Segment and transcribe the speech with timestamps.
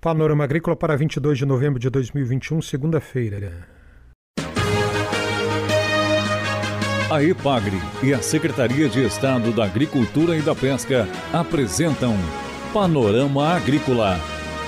[0.00, 3.66] Panorama Agrícola para 22 de novembro de 2021, segunda-feira.
[7.10, 12.14] A EPAGRE e a Secretaria de Estado da Agricultura e da Pesca apresentam
[12.72, 14.20] Panorama Agrícola,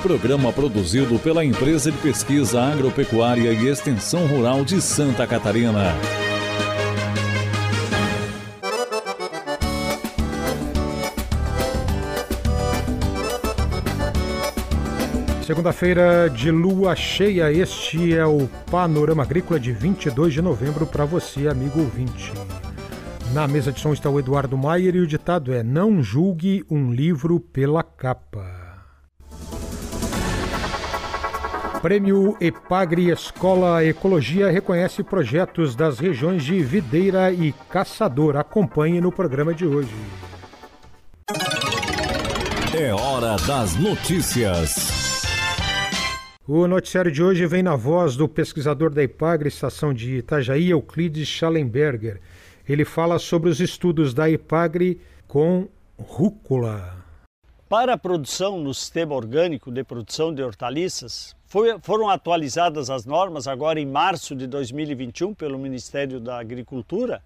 [0.02, 5.94] programa produzido pela Empresa de Pesquisa Agropecuária e Extensão Rural de Santa Catarina.
[15.50, 21.48] Segunda-feira de lua cheia, este é o Panorama Agrícola de 22 de novembro para você,
[21.48, 22.32] amigo ouvinte.
[23.34, 26.92] Na mesa de som está o Eduardo Maier e o ditado é: Não julgue um
[26.92, 28.46] livro pela capa.
[31.82, 38.36] Prêmio Epagre Escola Ecologia reconhece projetos das regiões de Videira e Caçador.
[38.36, 39.96] Acompanhe no programa de hoje.
[42.72, 44.99] É hora das notícias.
[46.52, 51.28] O noticiário de hoje vem na voz do pesquisador da IPAGRE, estação de Itajaí, Euclides
[51.28, 52.20] Schallenberger.
[52.68, 57.04] Ele fala sobre os estudos da IPAGRE com rúcula.
[57.68, 63.46] Para a produção no sistema orgânico de produção de hortaliças, foi, foram atualizadas as normas
[63.46, 67.22] agora em março de 2021 pelo Ministério da Agricultura,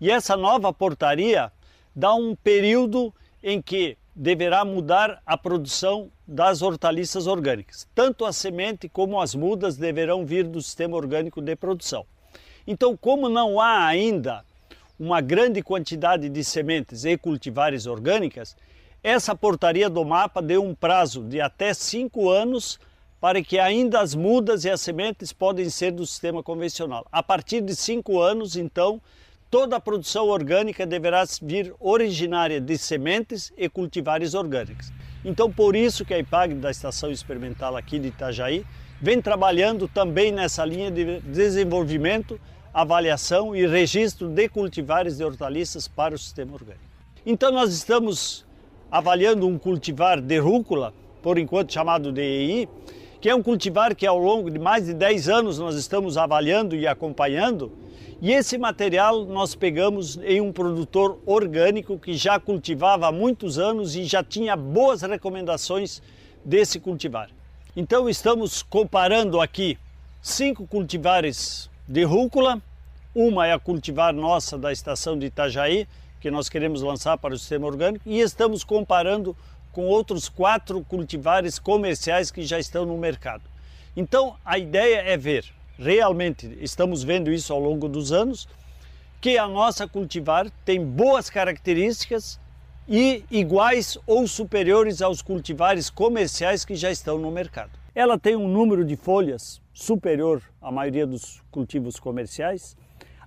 [0.00, 1.50] e essa nova portaria
[1.92, 7.88] dá um período em que deverá mudar a produção das hortaliças orgânicas.
[7.94, 12.04] Tanto a semente como as mudas deverão vir do sistema orgânico de produção.
[12.66, 14.44] Então, como não há ainda
[14.98, 18.56] uma grande quantidade de sementes e cultivares orgânicas,
[19.02, 22.78] essa portaria do mapa deu um prazo de até cinco anos
[23.20, 27.06] para que ainda as mudas e as sementes podem ser do sistema convencional.
[27.10, 29.00] A partir de cinco anos, então,
[29.50, 34.92] Toda a produção orgânica deverá vir originária de sementes e cultivares orgânicos.
[35.24, 38.64] Então, por isso que a IPAG da Estação Experimental aqui de Itajaí
[39.00, 42.40] vem trabalhando também nessa linha de desenvolvimento,
[42.72, 46.84] avaliação e registro de cultivares de hortaliças para o sistema orgânico.
[47.26, 48.46] Então, nós estamos
[48.88, 52.68] avaliando um cultivar de rúcula, por enquanto chamado de EI,
[53.20, 56.74] que é um cultivar que ao longo de mais de 10 anos nós estamos avaliando
[56.74, 57.70] e acompanhando,
[58.22, 63.94] e esse material nós pegamos em um produtor orgânico que já cultivava há muitos anos
[63.94, 66.02] e já tinha boas recomendações
[66.44, 67.30] desse cultivar.
[67.76, 69.78] Então estamos comparando aqui
[70.20, 72.60] cinco cultivares de rúcula.
[73.14, 75.86] Uma é a cultivar nossa da estação de Itajaí,
[76.20, 79.34] que nós queremos lançar para o sistema orgânico, e estamos comparando
[79.72, 83.42] com outros quatro cultivares comerciais que já estão no mercado.
[83.96, 85.44] Então a ideia é ver
[85.80, 88.46] realmente estamos vendo isso ao longo dos anos,
[89.18, 92.38] que a nossa cultivar tem boas características
[92.86, 97.70] e iguais ou superiores aos cultivares comerciais que já estão no mercado.
[97.94, 102.76] Ela tem um número de folhas superior à maioria dos cultivos comerciais.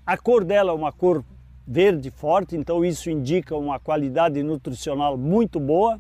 [0.06, 1.24] A cor dela é uma cor
[1.66, 6.00] verde forte, então isso indica uma qualidade nutricional muito boa.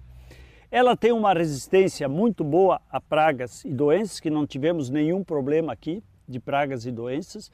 [0.73, 5.71] Ela tem uma resistência muito boa a pragas e doenças, que não tivemos nenhum problema
[5.71, 7.51] aqui de pragas e doenças.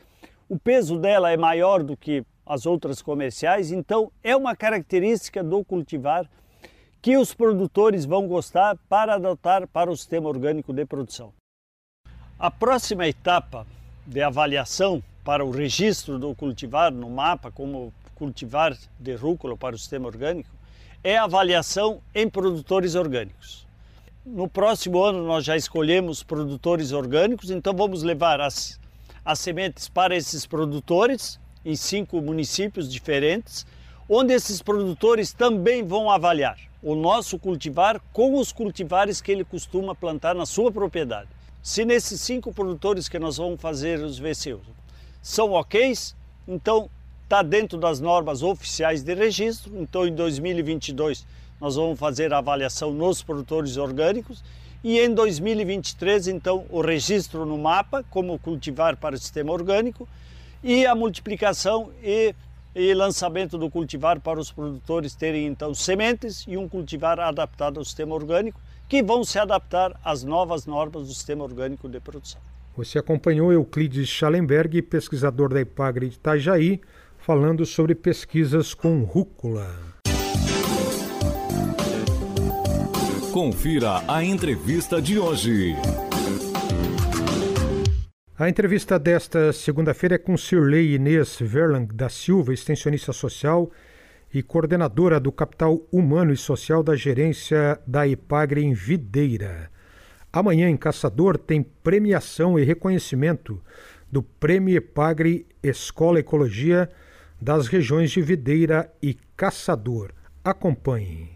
[0.47, 5.65] O peso dela é maior do que as outras comerciais, então é uma característica do
[5.65, 6.29] cultivar
[7.01, 11.33] que os produtores vão gostar para adotar para o sistema orgânico de produção.
[12.39, 13.67] A próxima etapa
[14.07, 19.77] de avaliação para o registro do cultivar no mapa como cultivar de rúcula para o
[19.77, 20.58] sistema orgânico
[21.03, 23.65] é a avaliação em produtores orgânicos.
[24.25, 28.79] No próximo ano nós já escolhemos produtores orgânicos, então vamos levar as,
[29.23, 33.65] as sementes para esses produtores em cinco municípios diferentes,
[34.07, 39.93] onde esses produtores também vão avaliar o nosso cultivar com os cultivares que ele costuma
[39.93, 41.29] plantar na sua propriedade.
[41.61, 44.65] Se nesses cinco produtores que nós vamos fazer os VCUs
[45.21, 45.93] são ok,
[46.47, 46.89] então
[47.29, 51.27] está dentro das normas oficiais de registro, então em 2022
[51.61, 54.43] nós vamos fazer a avaliação nos produtores orgânicos
[54.83, 60.07] e em 2023, então, o registro no mapa, como cultivar para o sistema orgânico,
[60.63, 62.33] e a multiplicação e,
[62.73, 67.85] e, lançamento do cultivar para os produtores terem, então, sementes e um cultivar adaptado ao
[67.85, 72.41] sistema orgânico, que vão se adaptar às novas normas do sistema orgânico de produção.
[72.77, 76.79] Você acompanhou Euclides Schallenberg, pesquisador da Ipagre de Itajaí,
[77.29, 79.69] falando sobre pesquisas com rúcula.
[83.31, 85.75] Confira a entrevista de hoje.
[88.35, 93.69] A entrevista desta segunda-feira é com Sirley Inês Verlang da Silva, extensionista social
[94.33, 99.69] e coordenadora do Capital Humano e Social da Gerência da Ipagre em Videira.
[100.33, 103.61] Amanhã em Caçador tem premiação e reconhecimento
[104.11, 106.89] do Prêmio Epagre Escola Ecologia
[107.41, 110.11] das regiões de Videira e Caçador.
[110.43, 111.31] Acompanhe.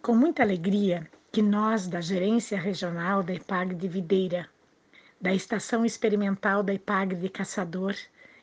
[0.00, 4.48] Com muita alegria que nós da Gerência Regional da Epagre de Videira,
[5.20, 7.94] da Estação Experimental da Epagre de Caçador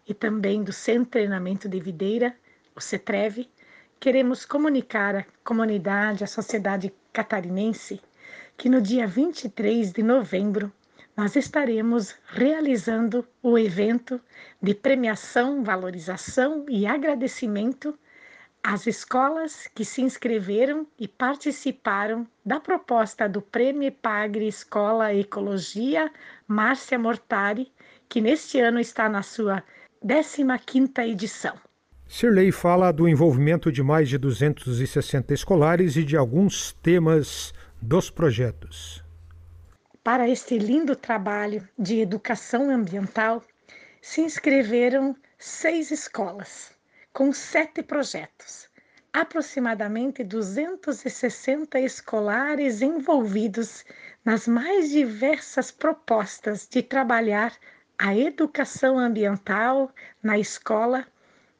[0.07, 2.35] e também do Centro Treinamento de Videira,
[2.75, 3.49] o CETREV,
[3.99, 7.99] queremos comunicar à comunidade, à sociedade catarinense,
[8.55, 10.71] que no dia 23 de novembro
[11.17, 14.21] nós estaremos realizando o evento
[14.61, 17.97] de premiação, valorização e agradecimento
[18.63, 26.11] às escolas que se inscreveram e participaram da proposta do Prêmio Pagre Escola Ecologia
[26.47, 27.71] Márcia Mortari,
[28.07, 29.63] que neste ano está na sua
[30.05, 31.55] 15ª edição.
[32.07, 39.06] Sirley fala do envolvimento de mais de 260 escolares e de alguns temas dos projetos.
[40.07, 43.43] Para este lindo trabalho de educação ambiental,
[44.01, 46.71] se inscreveram seis escolas,
[47.11, 48.69] com sete projetos.
[49.11, 53.83] Aproximadamente 260 escolares envolvidos
[54.23, 57.53] nas mais diversas propostas de trabalhar
[57.99, 59.91] a educação ambiental
[60.23, 61.05] na escola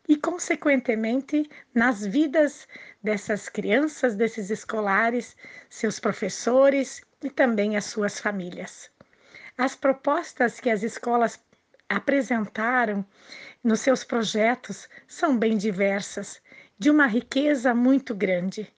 [0.08, 2.68] e, consequentemente, nas vidas
[3.04, 5.36] dessas crianças, desses escolares,
[5.70, 8.90] seus professores e também as suas famílias.
[9.58, 11.40] As propostas que as escolas
[11.90, 13.06] apresentaram
[13.64, 16.42] nos seus projetos são bem diversas,
[16.78, 18.72] de uma riqueza muito grande.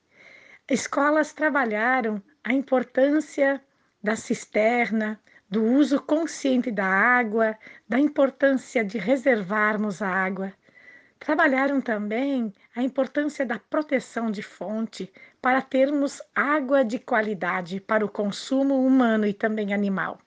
[0.69, 3.61] Escolas trabalharam a importância
[4.01, 10.53] da cisterna, do uso consciente da água, da importância de reservarmos a água.
[11.19, 15.11] Trabalharam também a importância da proteção de fonte
[15.41, 20.19] para termos água de qualidade para o consumo humano e também animal.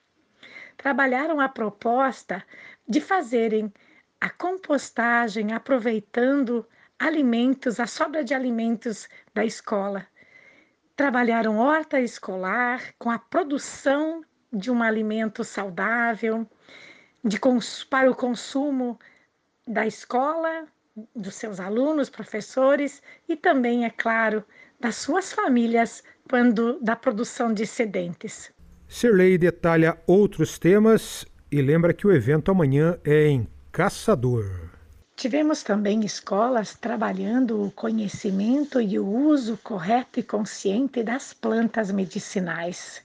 [0.77, 2.45] Trabalharam a proposta
[2.87, 3.73] de fazerem
[4.21, 6.65] a compostagem aproveitando
[6.99, 10.07] alimentos, a sobra de alimentos da escola.
[10.95, 16.47] Trabalharam horta escolar com a produção de um alimento saudável,
[17.23, 17.39] de,
[17.89, 18.99] para o consumo
[19.67, 20.67] da escola
[21.15, 24.43] dos seus alunos, professores e também, é claro,
[24.79, 28.51] das suas famílias quando da produção de excedentes.
[28.87, 34.69] Sirley detalha outros temas e lembra que o evento amanhã é em Caçador.
[35.15, 43.03] Tivemos também escolas trabalhando o conhecimento e o uso correto e consciente das plantas medicinais.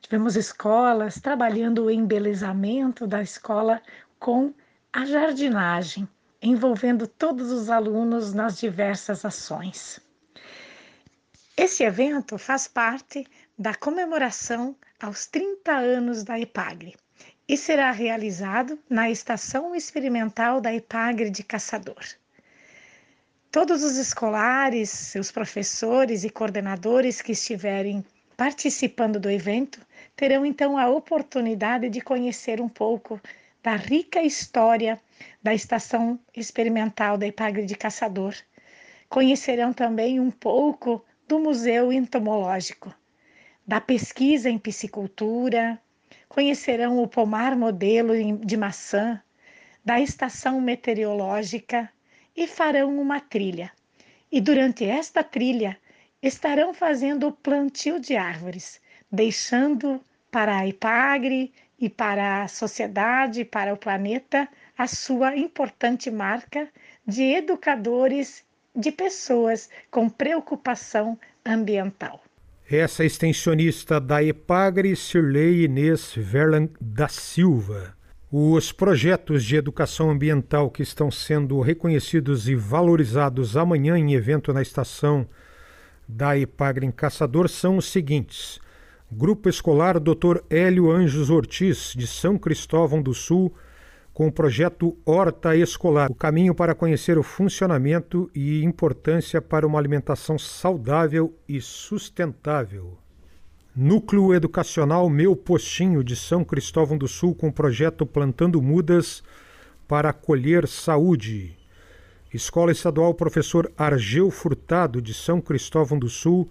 [0.00, 3.82] Tivemos escolas trabalhando o embelezamento da escola
[4.18, 4.54] com
[4.92, 6.08] a jardinagem,
[6.42, 10.00] envolvendo todos os alunos nas diversas ações.
[11.56, 13.26] Esse evento faz parte
[13.58, 16.96] da comemoração aos 30 anos da EPAGRE
[17.48, 22.04] e será realizado na Estação Experimental da EPAGRE de Caçador.
[23.50, 28.04] Todos os escolares, seus professores e coordenadores que estiverem
[28.36, 29.80] participando do evento
[30.14, 33.20] terão então a oportunidade de conhecer um pouco
[33.62, 35.00] da rica história
[35.42, 38.34] da Estação Experimental da Ipagre de Caçador.
[39.08, 42.94] Conhecerão também um pouco do Museu Entomológico,
[43.66, 45.78] da pesquisa em piscicultura,
[46.28, 49.20] conhecerão o pomar modelo de maçã,
[49.84, 51.90] da estação meteorológica
[52.36, 53.70] e farão uma trilha.
[54.30, 55.78] E durante esta trilha
[56.22, 63.72] estarão fazendo o plantio de árvores, deixando para a Ipagre e para a sociedade, para
[63.72, 66.68] o planeta, a sua importante marca
[67.06, 68.44] de educadores,
[68.74, 72.22] de pessoas com preocupação ambiental.
[72.70, 77.96] Essa extensionista da EPAGRE, Sirley Inês Verlan da Silva.
[78.30, 84.60] Os projetos de educação ambiental que estão sendo reconhecidos e valorizados amanhã em evento na
[84.60, 85.26] estação
[86.06, 88.60] da EPAGRE em Caçador são os seguintes:
[89.10, 90.42] Grupo Escolar Dr.
[90.50, 93.54] Hélio Anjos Ortiz, de São Cristóvão do Sul,
[94.12, 99.78] com o projeto Horta Escolar, o caminho para conhecer o funcionamento e importância para uma
[99.78, 102.98] alimentação saudável e sustentável.
[103.74, 109.22] Núcleo Educacional Meu Postinho, de São Cristóvão do Sul, com o projeto Plantando Mudas
[109.88, 111.56] para Colher Saúde.
[112.32, 116.50] Escola Estadual Professor Argeu Furtado, de São Cristóvão do Sul,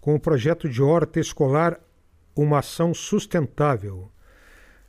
[0.00, 1.78] com o projeto de horta escolar
[2.42, 4.10] uma ação sustentável.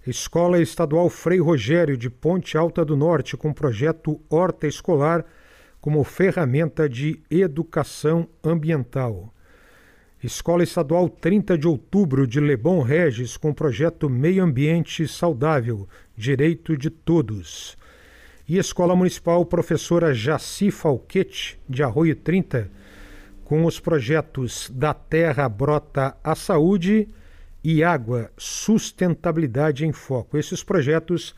[0.08, 5.26] Escola Estadual Frei Rogério de Ponte Alta do Norte com projeto Horta Escolar
[5.80, 9.34] como ferramenta de educação ambiental.
[10.24, 16.90] Escola Estadual 30 de Outubro de Lebon Regis com projeto Meio Ambiente Saudável, Direito de
[16.90, 17.78] Todos.
[18.48, 22.72] E Escola Municipal Professora Jaci Falquete, de Arroio 30,
[23.44, 27.08] com os projetos Da Terra Brota a Saúde
[27.64, 30.38] e Água Sustentabilidade em Foco.
[30.38, 31.36] Esses projetos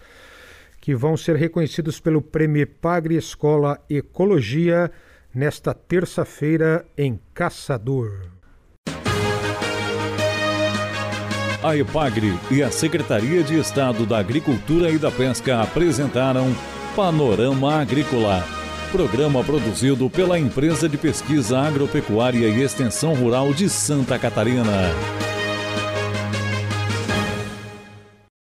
[0.80, 4.92] que vão ser reconhecidos pelo Prêmio Pagre Escola Ecologia
[5.34, 8.34] nesta terça-feira em Caçador.
[11.63, 16.53] A EPAGRE e a Secretaria de Estado da Agricultura e da Pesca apresentaram
[16.94, 18.44] Panorama Agrícola,
[18.92, 25.33] programa produzido pela Empresa de Pesquisa Agropecuária e Extensão Rural de Santa Catarina.